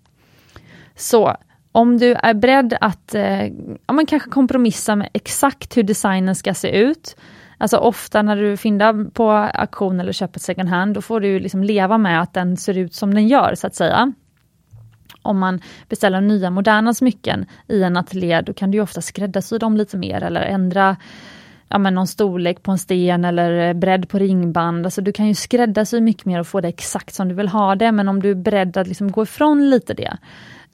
Så 0.99 1.35
om 1.71 1.97
du 1.97 2.13
är 2.13 2.33
beredd 2.33 2.77
att 2.81 3.15
eh, 3.15 3.45
ja, 3.87 3.93
man 3.93 4.05
kanske 4.05 4.29
kompromissa 4.29 4.95
med 4.95 5.09
exakt 5.13 5.77
hur 5.77 5.83
designen 5.83 6.35
ska 6.35 6.53
se 6.53 6.79
ut. 6.79 7.15
Alltså 7.57 7.77
ofta 7.77 8.21
när 8.21 8.35
du 8.35 8.57
fyndar 8.57 9.09
på 9.09 9.31
auktion 9.31 9.99
eller 9.99 10.11
köper 10.11 10.39
second 10.39 10.69
hand, 10.69 10.93
då 10.93 11.01
får 11.01 11.19
du 11.19 11.39
liksom 11.39 11.63
leva 11.63 11.97
med 11.97 12.21
att 12.21 12.33
den 12.33 12.57
ser 12.57 12.77
ut 12.77 12.93
som 12.93 13.13
den 13.13 13.27
gör, 13.27 13.55
så 13.55 13.67
att 13.67 13.75
säga. 13.75 14.13
Om 15.21 15.39
man 15.39 15.61
beställer 15.89 16.21
nya 16.21 16.49
moderna 16.49 16.93
smycken 16.93 17.45
i 17.67 17.83
en 17.83 17.97
ateljé, 17.97 18.41
då 18.41 18.53
kan 18.53 18.71
du 18.71 18.79
ofta 18.79 19.01
skräddarsy 19.01 19.57
dem 19.57 19.77
lite 19.77 19.97
mer 19.97 20.23
eller 20.23 20.41
ändra 20.41 20.97
ja, 21.69 21.77
men 21.77 21.95
någon 21.95 22.07
storlek 22.07 22.63
på 22.63 22.71
en 22.71 22.77
sten 22.77 23.25
eller 23.25 23.67
eh, 23.67 23.73
bredd 23.73 24.09
på 24.09 24.19
ringband. 24.19 24.85
Alltså 24.85 25.01
du 25.01 25.11
kan 25.11 25.27
ju 25.27 25.35
skräddarsy 25.35 26.01
mycket 26.01 26.25
mer 26.25 26.39
och 26.39 26.47
få 26.47 26.61
det 26.61 26.67
exakt 26.67 27.13
som 27.13 27.27
du 27.29 27.35
vill 27.35 27.47
ha 27.47 27.75
det, 27.75 27.91
men 27.91 28.09
om 28.09 28.21
du 28.21 28.31
är 28.31 28.35
beredd 28.35 28.77
att 28.77 28.87
liksom 28.87 29.11
gå 29.11 29.23
ifrån 29.23 29.69
lite 29.69 29.93
det, 29.93 30.17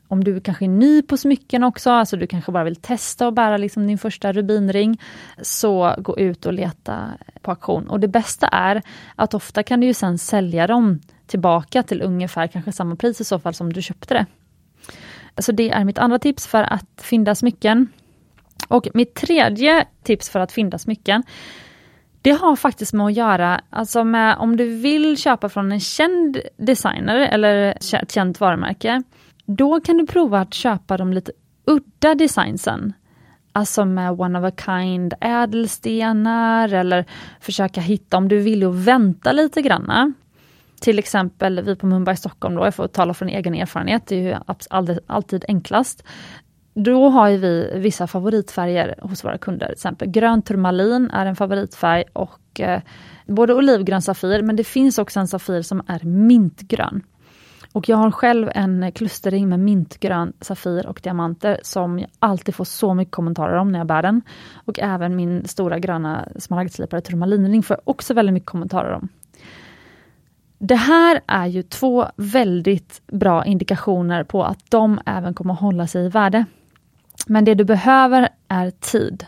om 0.08 0.24
du 0.24 0.40
kanske 0.40 0.66
är 0.66 0.70
ny 0.70 1.02
på 1.02 1.18
smycken 1.18 1.64
också, 1.64 1.92
alltså 1.92 2.18
du 2.18 2.28
kanske 2.28 2.52
bara 2.52 2.64
vill 2.64 2.76
testa 2.76 3.28
och 3.28 3.34
bära 3.34 3.58
liksom 3.58 3.88
din 3.88 3.98
första 3.98 4.32
rubinring, 4.32 5.02
så 5.42 5.96
gå 5.98 6.18
ut 6.18 6.46
och 6.46 6.54
leta 6.54 7.12
på 7.42 7.52
auktion. 7.52 7.90
Och 7.90 8.00
det 8.00 8.08
bästa 8.08 8.48
är 8.48 8.82
att 9.16 9.34
ofta 9.34 9.64
kan 9.64 9.80
du 9.80 9.88
ju 9.88 9.94
sen 9.94 10.18
sälja 10.18 10.68
dem 10.68 11.00
tillbaka 11.28 11.84
till 11.84 12.02
ungefär 12.02 12.48
kanske 12.48 12.72
samma 12.72 12.96
pris 12.96 13.22
i 13.22 13.24
så 13.24 13.40
fall 13.40 13.54
som 13.54 13.74
du 13.74 13.82
köpte 13.82 14.14
det. 14.14 14.26
Så 15.42 15.52
det 15.52 15.70
är 15.70 15.84
mitt 15.84 15.98
andra 15.98 16.20
tips 16.20 16.48
för 16.48 16.64
att 16.64 17.02
fynda 17.02 17.36
smycken. 17.36 17.88
Och 18.68 18.88
mitt 18.94 19.14
tredje 19.14 19.86
tips 20.04 20.30
för 20.30 20.40
att 20.40 20.52
fynda 20.52 20.78
smycken, 20.78 21.24
det 22.22 22.32
har 22.32 22.56
faktiskt 22.56 22.94
med 22.94 23.06
att 23.06 23.14
göra, 23.14 23.62
alltså 23.70 24.04
med 24.04 24.38
om 24.38 24.58
du 24.58 24.78
vill 24.78 25.18
köpa 25.18 25.50
från 25.50 25.72
en 25.72 25.80
känd 25.80 26.38
designer 26.58 27.16
eller 27.16 27.78
ett 28.02 28.12
känt 28.12 28.40
varumärke, 28.40 29.04
då 29.46 29.80
kan 29.80 29.98
du 29.98 30.06
prova 30.06 30.40
att 30.40 30.54
köpa 30.54 30.98
de 30.98 31.14
lite 31.14 31.32
udda 31.66 32.16
designsen. 32.16 32.94
Alltså 33.52 33.86
med 33.86 34.12
one 34.22 34.40
of 34.40 34.46
a 34.46 34.52
kind 34.66 35.14
ädelstenar 35.22 36.74
eller 36.74 37.06
försöka 37.40 37.82
hitta, 37.82 38.18
om 38.18 38.28
du 38.28 38.40
vill 38.40 38.64
och 38.64 38.88
vänta 38.88 39.32
lite 39.32 39.62
granna. 39.62 40.14
Till 40.82 41.00
exempel 41.00 41.62
vi 41.62 41.76
på 41.76 41.86
Mumbai 41.86 42.16
Stockholm, 42.16 42.56
då, 42.56 42.66
jag 42.66 42.76
får 42.76 42.88
tala 42.88 43.14
från 43.14 43.30
egen 43.30 43.56
erfarenhet, 43.56 44.08
det 44.08 44.16
är 44.16 44.22
ju 44.22 44.36
alltid 45.08 45.46
enklast. 45.48 46.04
Då 46.74 47.10
har 47.10 47.32
vi 47.32 47.72
vissa 47.76 48.08
favoritfärger 48.08 48.96
hos 49.02 49.24
våra 49.24 49.38
kunder. 49.38 49.66
Till 49.66 49.74
exempel 49.74 50.10
grön 50.10 50.42
turmalin 50.42 51.10
är 51.10 51.26
en 51.26 51.36
favoritfärg 51.36 52.04
och 52.14 52.60
eh, 52.60 52.82
både 53.26 53.54
olivgrön 53.54 54.02
safir, 54.02 54.42
men 54.42 54.56
det 54.56 54.64
finns 54.64 54.98
också 54.98 55.20
en 55.20 55.28
safir 55.28 55.62
som 55.62 55.82
är 55.88 56.04
mintgrön. 56.04 57.02
Och 57.76 57.90
jag 57.90 57.98
har 57.98 58.12
själv 58.12 58.50
en 58.56 58.92
klusterring 58.92 59.50
med 59.50 59.60
mintgrön 59.60 60.34
safir 60.42 60.88
och 60.88 61.00
diamanter 61.04 61.60
som 61.64 62.00
jag 62.00 62.10
alltid 62.20 62.56
får 62.56 62.66
så 62.66 62.94
mycket 62.94 63.12
kommentarer 63.12 63.56
om 63.58 63.72
när 63.72 63.80
jag 63.80 63.88
bär 63.88 64.02
den. 64.02 64.22
Och 64.66 64.80
även 64.80 65.16
min 65.16 65.48
stora 65.48 65.80
gröna 65.80 66.28
smaragdslipade 66.40 67.02
turmalinring 67.02 67.64
får 67.64 67.76
jag 67.76 67.82
också 67.84 68.14
väldigt 68.14 68.34
mycket 68.34 68.50
kommentarer 68.50 68.94
om. 68.94 69.10
Det 70.58 70.76
här 70.76 71.22
är 71.28 71.46
ju 71.46 71.64
två 71.64 72.06
väldigt 72.16 73.02
bra 73.08 73.46
indikationer 73.46 74.24
på 74.24 74.44
att 74.44 74.72
de 74.72 75.00
även 75.06 75.34
kommer 75.34 75.54
hålla 75.54 75.88
sig 75.88 76.06
i 76.06 76.10
värde. 76.10 76.46
Men 77.28 77.46
det 77.46 77.54
du 77.54 77.64
behöver 77.64 78.30
är 78.48 78.72
tid. 78.72 79.26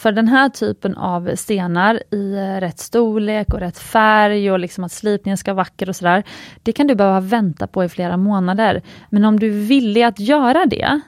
För 0.00 0.12
den 0.12 0.28
här 0.28 0.48
typen 0.48 0.96
av 0.96 1.34
stenar 1.34 2.02
i 2.10 2.34
eh, 2.34 2.60
rätt 2.60 2.78
storlek 2.78 3.54
och 3.54 3.60
rätt 3.60 3.78
färg 3.78 4.52
och 4.52 4.58
liksom 4.58 4.84
att 4.84 4.92
slipningen 4.92 5.36
ska 5.36 5.54
vara 5.54 5.64
vacker 5.64 5.88
och 5.88 5.96
sådär. 5.96 6.22
Det 6.62 6.72
kan 6.72 6.86
du 6.86 6.94
behöva 6.94 7.20
vänta 7.20 7.66
på 7.66 7.84
i 7.84 7.88
flera 7.88 8.16
månader. 8.16 8.82
Men 9.10 9.24
om 9.24 9.40
du 9.40 9.46
är 9.46 9.66
villig 9.66 10.02
att 10.02 10.20
göra 10.20 10.66
det, 10.66 11.00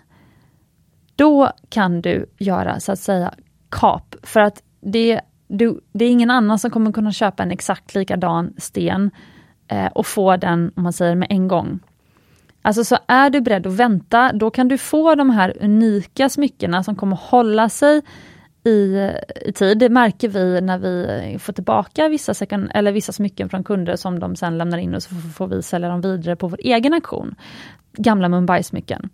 då 1.17 1.51
kan 1.69 2.01
du 2.01 2.27
göra 2.39 2.81
så 2.81 2.93
att 2.93 2.99
säga 2.99 3.35
kap. 3.71 4.15
För 4.23 4.41
att 4.41 4.63
det, 4.81 5.21
du, 5.49 5.81
det 5.93 6.05
är 6.05 6.11
ingen 6.11 6.31
annan 6.31 6.59
som 6.59 6.71
kommer 6.71 6.93
kunna 6.93 7.13
köpa 7.13 7.43
en 7.43 7.51
exakt 7.51 7.95
likadan 7.95 8.55
sten 8.59 9.11
eh, 9.69 9.87
och 9.87 10.07
få 10.07 10.37
den, 10.37 10.73
om 10.77 10.83
man 10.83 10.93
säger 10.93 11.15
med 11.15 11.29
en 11.31 11.49
gång. 11.49 11.81
Alltså 12.63 12.85
så 12.85 12.99
är 13.09 13.31
du 13.31 13.41
beredd 13.41 13.67
att 13.67 13.73
vänta, 13.73 14.33
då 14.33 14.51
kan 14.51 14.69
du 14.69 14.79
få 14.79 15.15
de 15.15 15.31
här 15.31 15.57
unika 15.61 16.29
smyckena 16.29 16.83
som 16.83 16.97
kommer 16.97 17.17
hålla 17.17 17.69
sig 17.69 18.03
i, 18.65 19.11
i 19.47 19.53
tid. 19.53 19.79
Det 19.79 19.89
märker 19.89 20.29
vi 20.29 20.61
när 20.61 20.79
vi 20.79 21.39
får 21.39 21.53
tillbaka 21.53 22.09
vissa, 22.09 22.35
second, 22.35 22.71
eller 22.75 22.93
vissa 22.93 23.13
smycken 23.13 23.49
från 23.49 23.65
kunder 23.65 23.97
som 23.97 24.19
de 24.19 24.37
sen 24.37 24.59
lämnar 24.59 24.79
in 24.79 24.95
och 24.95 25.03
så 25.03 25.15
får 25.15 25.47
vi 25.47 25.63
sälja 25.63 25.89
dem 25.89 26.01
vidare 26.01 26.37
på 26.37 26.49
vår 26.49 26.59
egen 26.63 26.95
auktion. 26.95 27.35
Gamla 27.93 28.29
Mumbai-smycken. 28.29 29.09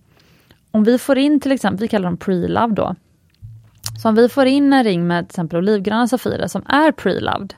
Om 0.71 0.85
vi 0.85 0.99
får 0.99 1.19
in 1.19 1.41
till 1.41 1.53
exempel, 1.53 1.81
vi 1.81 1.89
kallar 1.89 2.09
dem 2.09 2.19
pre-love 2.19 2.75
då. 2.75 2.95
Så 4.03 4.09
om 4.09 4.15
vi 4.15 4.29
får 4.29 4.47
in 4.47 4.73
en 4.73 4.85
ring 4.85 5.07
med 5.07 5.29
till 5.29 5.33
exempel 5.33 5.59
olivgröna 5.59 6.09
safirer 6.09 6.47
som 6.47 6.63
är 6.67 6.93
pre-loved, 6.93 7.55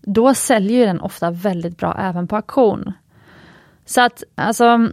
då 0.00 0.34
säljer 0.34 0.86
den 0.86 1.00
ofta 1.00 1.30
väldigt 1.30 1.78
bra 1.78 1.96
även 1.98 2.28
på 2.28 2.36
auktion. 2.36 2.92
Så 3.84 4.00
att 4.00 4.22
alltså, 4.34 4.88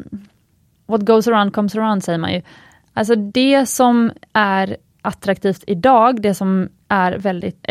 what 0.85 1.01
goes 1.01 1.27
around 1.27 1.53
comes 1.53 1.75
around 1.75 2.03
säger 2.03 2.19
man 2.19 2.33
ju. 2.33 2.41
Alltså 2.93 3.15
det 3.15 3.65
som 3.65 4.11
är 4.33 4.77
attraktivt 5.01 5.63
idag, 5.68 6.22
det 6.22 6.34
som 6.34 6.70
är 6.88 7.18
väldigt, 7.18 7.65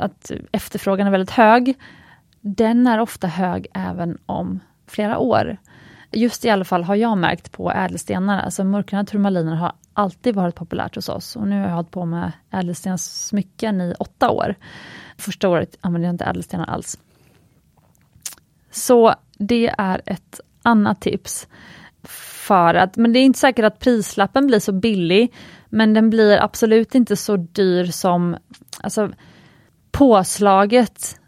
att 0.00 0.30
efterfrågan 0.52 1.06
är 1.06 1.10
väldigt 1.10 1.30
hög, 1.30 1.74
den 2.40 2.86
är 2.86 3.00
ofta 3.00 3.26
hög 3.26 3.66
även 3.74 4.18
om 4.26 4.60
flera 4.86 5.18
år. 5.18 5.56
Just 6.12 6.44
i 6.44 6.50
alla 6.50 6.64
fall 6.64 6.84
har 6.84 6.94
jag 6.94 7.18
märkt 7.18 7.52
på 7.52 7.72
ädelstenar, 7.72 8.40
alltså 8.40 8.64
mörkgröna 8.64 9.04
turmaliner 9.04 9.54
har 9.54 9.72
alltid 9.92 10.34
varit 10.34 10.54
populärt 10.54 10.94
hos 10.94 11.08
oss 11.08 11.36
och 11.36 11.48
nu 11.48 11.60
har 11.60 11.68
jag 11.68 11.74
hållit 11.74 11.90
på 11.90 12.04
med 12.04 12.32
ädelstenssmycken 12.50 13.80
i 13.80 13.94
åtta 13.98 14.30
år. 14.30 14.54
Första 15.18 15.48
året 15.48 15.78
använde 15.80 16.06
jag 16.06 16.14
inte 16.14 16.24
ädelstenar 16.24 16.64
alls. 16.64 16.98
Så 18.70 19.14
det 19.38 19.74
är 19.78 20.00
ett 20.06 20.40
annat 20.62 21.00
tips. 21.00 21.48
För 22.02 22.74
att, 22.74 22.96
men 22.96 23.12
det 23.12 23.18
är 23.18 23.24
inte 23.24 23.38
säkert 23.38 23.64
att 23.64 23.78
prislappen 23.78 24.46
blir 24.46 24.58
så 24.58 24.72
billig, 24.72 25.32
men 25.68 25.94
den 25.94 26.10
blir 26.10 26.42
absolut 26.42 26.94
inte 26.94 27.16
så 27.16 27.36
dyr 27.36 27.84
som, 27.84 28.36
alltså 28.80 29.10
påslaget 29.90 31.20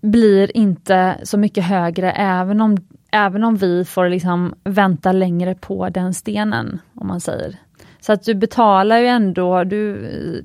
blir 0.00 0.56
inte 0.56 1.16
så 1.22 1.38
mycket 1.38 1.64
högre 1.64 2.12
även 2.12 2.60
om, 2.60 2.76
även 3.10 3.44
om 3.44 3.56
vi 3.56 3.84
får 3.84 4.08
liksom 4.08 4.54
vänta 4.64 5.12
längre 5.12 5.54
på 5.54 5.88
den 5.88 6.14
stenen, 6.14 6.80
om 6.94 7.06
man 7.06 7.20
säger. 7.20 7.56
Så 8.00 8.12
att 8.12 8.22
du 8.22 8.34
betalar 8.34 8.98
ju 8.98 9.06
ändå 9.06 9.64
du, 9.64 9.96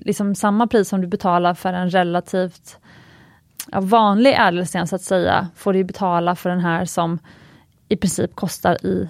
liksom 0.06 0.36
samma 0.36 0.68
pris 0.68 0.90
som 0.90 1.02
du 1.02 1.08
betalar 1.08 1.54
för 1.54 1.74
en 1.74 1.90
relativt 1.90 2.78
vanlig 3.74 4.36
ädelsten 4.40 4.88
så 4.88 4.96
att 4.96 5.02
säga, 5.02 5.48
får 5.56 5.74
du 5.74 5.84
betala 5.84 6.36
för 6.36 6.50
den 6.50 6.60
här 6.60 6.86
som 6.86 7.20
i 7.88 7.96
princip 7.96 8.36
kostar 8.36 8.86
i 8.86 9.10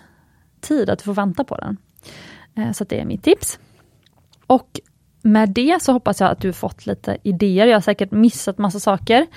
tid, 0.61 0.89
att 0.89 0.99
du 0.99 1.03
får 1.03 1.13
vänta 1.13 1.43
på 1.43 1.55
den. 1.55 1.77
Eh, 2.55 2.71
så 2.71 2.83
det 2.83 2.99
är 2.99 3.05
mitt 3.05 3.23
tips. 3.23 3.59
Och 4.51 4.79
med 5.23 5.49
det 5.49 5.81
så 5.81 5.91
hoppas 5.93 6.21
jag 6.21 6.31
att 6.31 6.41
du 6.41 6.53
fått 6.53 6.85
lite 6.85 7.17
idéer. 7.23 7.67
Jag 7.67 7.75
har 7.75 7.81
säkert 7.81 8.11
missat 8.11 8.57
massa 8.57 8.79
saker. 8.79 9.27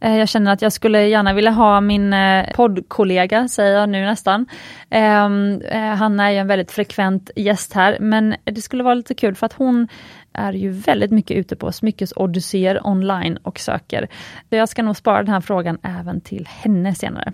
Eh, 0.00 0.16
jag 0.16 0.28
känner 0.28 0.52
att 0.52 0.62
jag 0.62 0.72
skulle 0.72 1.08
gärna 1.08 1.32
vilja 1.32 1.50
ha 1.50 1.80
min 1.80 2.12
eh, 2.12 2.54
poddkollega, 2.54 3.48
säger 3.48 3.78
jag 3.78 3.88
nu 3.88 4.04
nästan. 4.04 4.46
Ehm, 4.90 5.60
eh, 5.60 5.80
han 5.80 6.20
är 6.20 6.30
ju 6.30 6.36
en 6.38 6.46
väldigt 6.46 6.72
frekvent 6.72 7.30
gäst 7.36 7.72
här, 7.72 7.96
men 8.00 8.34
det 8.44 8.62
skulle 8.62 8.82
vara 8.82 8.94
lite 8.94 9.14
kul 9.14 9.34
för 9.34 9.46
att 9.46 9.52
hon 9.52 9.88
är 10.32 10.52
ju 10.52 10.70
väldigt 10.70 11.10
mycket 11.10 11.36
ute 11.36 11.56
på 11.56 11.72
smyckesodysséer 11.72 12.86
online 12.86 13.36
och 13.36 13.58
söker. 13.58 14.08
Jag 14.48 14.68
ska 14.68 14.82
nog 14.82 14.96
spara 14.96 15.22
den 15.22 15.32
här 15.32 15.40
frågan 15.40 15.78
även 15.82 16.20
till 16.20 16.48
henne 16.48 16.94
senare 16.94 17.32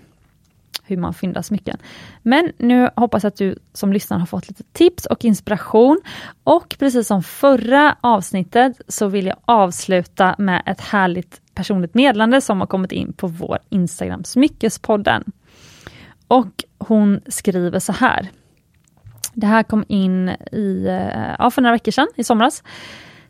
hur 0.89 0.97
man 0.97 1.13
fyndar 1.13 1.41
smycken. 1.41 1.77
Men 2.21 2.51
nu 2.57 2.89
hoppas 2.95 3.23
jag 3.23 3.27
att 3.27 3.37
du 3.37 3.55
som 3.73 3.93
lyssnar 3.93 4.17
har 4.17 4.25
fått 4.25 4.47
lite 4.47 4.63
tips 4.63 5.05
och 5.05 5.25
inspiration. 5.25 6.01
Och 6.43 6.75
precis 6.79 7.07
som 7.07 7.23
förra 7.23 7.95
avsnittet 8.01 8.81
så 8.87 9.07
vill 9.07 9.25
jag 9.25 9.37
avsluta 9.45 10.35
med 10.37 10.63
ett 10.65 10.81
härligt 10.81 11.41
personligt 11.53 11.93
meddelande 11.93 12.41
som 12.41 12.59
har 12.59 12.67
kommit 12.67 12.91
in 12.91 13.13
på 13.13 13.27
vår 13.27 13.59
Instagram 13.69 14.23
Smyckespodden. 14.23 15.23
Och 16.27 16.63
hon 16.77 17.21
skriver 17.27 17.79
så 17.79 17.91
här. 17.91 18.29
Det 19.33 19.47
här 19.47 19.63
kom 19.63 19.85
in 19.87 20.29
i, 20.51 20.85
eh, 20.87 21.35
ja, 21.39 21.51
för 21.51 21.61
några 21.61 21.73
veckor 21.73 21.91
sedan, 21.91 22.07
i 22.15 22.23
somras. 22.23 22.63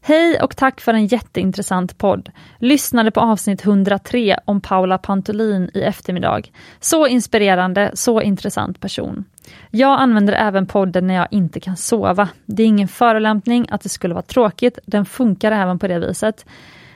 Hej 0.01 0.41
och 0.41 0.57
tack 0.57 0.81
för 0.81 0.93
en 0.93 1.07
jätteintressant 1.07 1.97
podd. 1.97 2.29
Lyssnade 2.57 3.11
på 3.11 3.19
avsnitt 3.19 3.65
103 3.65 4.39
om 4.45 4.61
Paula 4.61 4.97
Pantolin 4.97 5.69
i 5.73 5.81
eftermiddag. 5.81 6.41
Så 6.79 7.07
inspirerande, 7.07 7.91
så 7.93 8.21
intressant 8.21 8.79
person. 8.79 9.25
Jag 9.69 9.99
använder 9.99 10.33
även 10.33 10.65
podden 10.65 11.07
när 11.07 11.13
jag 11.13 11.27
inte 11.31 11.59
kan 11.59 11.77
sova. 11.77 12.29
Det 12.45 12.63
är 12.63 12.67
ingen 12.67 12.87
förolämpning 12.87 13.67
att 13.69 13.81
det 13.81 13.89
skulle 13.89 14.13
vara 14.13 14.21
tråkigt, 14.23 14.79
den 14.85 15.05
funkar 15.05 15.51
även 15.51 15.79
på 15.79 15.87
det 15.87 15.99
viset. 15.99 16.45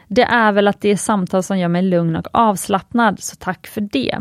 Det 0.07 0.23
är 0.23 0.51
väl 0.51 0.67
att 0.67 0.81
det 0.81 0.89
är 0.89 0.95
samtal 0.95 1.43
som 1.43 1.59
gör 1.59 1.67
mig 1.67 1.81
lugn 1.81 2.15
och 2.15 2.27
avslappnad, 2.31 3.19
så 3.19 3.35
tack 3.35 3.67
för 3.67 3.81
det. 3.81 4.17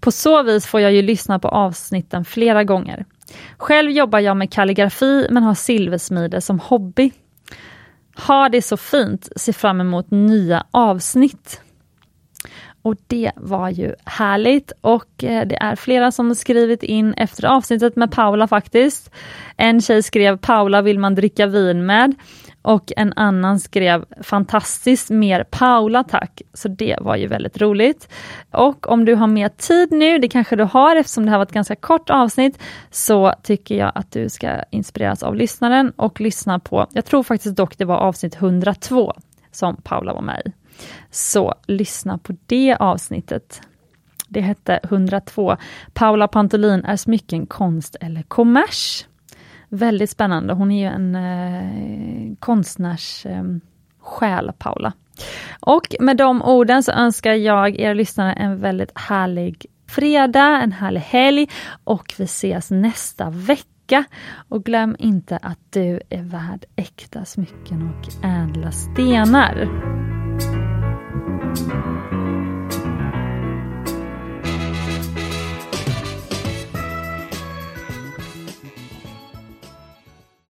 På 0.00 0.10
så 0.10 0.42
vis 0.42 0.66
får 0.66 0.80
jag 0.80 0.92
ju 0.92 1.02
lyssna 1.02 1.38
på 1.38 1.48
avsnitten 1.48 2.24
flera 2.24 2.64
gånger. 2.64 3.04
Själv 3.56 3.90
jobbar 3.90 4.18
jag 4.18 4.36
med 4.36 4.52
kalligrafi 4.52 5.26
men 5.30 5.42
har 5.42 5.54
silversmide 5.54 6.40
som 6.40 6.60
hobby. 6.60 7.12
Ha 8.26 8.48
det 8.48 8.62
så 8.62 8.76
fint, 8.76 9.28
se 9.36 9.52
fram 9.52 9.80
emot 9.80 10.10
nya 10.10 10.66
avsnitt. 10.70 11.60
Och 12.82 12.96
det 13.06 13.32
var 13.36 13.68
ju 13.68 13.94
härligt 14.04 14.72
och 14.80 15.24
eh, 15.24 15.46
det 15.46 15.56
är 15.56 15.76
flera 15.76 16.12
som 16.12 16.34
skrivit 16.34 16.82
in 16.82 17.14
efter 17.14 17.46
avsnittet 17.46 17.96
med 17.96 18.10
Paula 18.10 18.48
faktiskt. 18.48 19.10
En 19.56 19.80
tjej 19.80 20.02
skrev 20.02 20.36
Paula 20.36 20.82
vill 20.82 20.98
man 20.98 21.14
dricka 21.14 21.46
vin 21.46 21.86
med 21.86 22.14
och 22.62 22.92
en 22.96 23.12
annan 23.16 23.60
skrev 23.60 24.04
fantastiskt, 24.22 25.10
mer 25.10 25.44
Paula 25.44 26.04
tack. 26.04 26.42
Så 26.54 26.68
det 26.68 26.96
var 27.00 27.16
ju 27.16 27.26
väldigt 27.26 27.60
roligt. 27.60 28.08
Och 28.50 28.88
om 28.88 29.04
du 29.04 29.14
har 29.14 29.26
mer 29.26 29.48
tid 29.48 29.92
nu, 29.92 30.18
det 30.18 30.28
kanske 30.28 30.56
du 30.56 30.64
har 30.64 30.96
eftersom 30.96 31.24
det 31.24 31.30
här 31.30 31.38
var 31.38 31.42
ett 31.42 31.52
ganska 31.52 31.76
kort 31.76 32.10
avsnitt, 32.10 32.58
så 32.90 33.32
tycker 33.42 33.74
jag 33.74 33.92
att 33.94 34.12
du 34.12 34.28
ska 34.28 34.62
inspireras 34.70 35.22
av 35.22 35.34
lyssnaren 35.34 35.92
och 35.96 36.20
lyssna 36.20 36.58
på, 36.58 36.86
jag 36.92 37.04
tror 37.04 37.22
faktiskt 37.22 37.56
dock 37.56 37.78
det 37.78 37.84
var 37.84 37.96
avsnitt 37.96 38.34
102 38.34 39.14
som 39.50 39.76
Paula 39.76 40.14
var 40.14 40.22
med 40.22 40.42
i. 40.46 40.52
Så 41.10 41.54
lyssna 41.66 42.18
på 42.18 42.36
det 42.46 42.76
avsnittet. 42.80 43.60
Det 44.28 44.40
hette 44.40 44.80
102 44.82 45.56
Paula 45.92 46.28
Pantolin 46.28 46.84
är 46.84 46.96
smycken 46.96 47.46
konst 47.46 47.96
eller 48.00 48.22
kommers? 48.22 49.04
Väldigt 49.68 50.10
spännande. 50.10 50.54
Hon 50.54 50.70
är 50.70 50.80
ju 50.80 50.94
en 50.94 51.14
eh, 51.14 52.36
konstnärs 52.38 53.26
eh, 53.26 53.42
själ, 54.00 54.52
Paula. 54.58 54.92
Och 55.60 55.94
med 56.00 56.16
de 56.16 56.42
orden 56.42 56.82
så 56.82 56.92
önskar 56.92 57.32
jag 57.32 57.80
er 57.80 57.94
lyssnare 57.94 58.32
en 58.32 58.60
väldigt 58.60 58.90
härlig 58.94 59.66
fredag, 59.88 60.60
en 60.62 60.72
härlig 60.72 61.00
helg 61.00 61.48
och 61.84 62.14
vi 62.18 62.24
ses 62.24 62.70
nästa 62.70 63.30
vecka. 63.30 64.04
Och 64.48 64.64
glöm 64.64 64.96
inte 64.98 65.36
att 65.36 65.58
du 65.70 66.00
är 66.10 66.22
värd 66.22 66.64
äkta 66.76 67.24
smycken 67.24 67.90
och 67.90 68.24
ädla 68.24 68.72
stenar. 68.72 69.68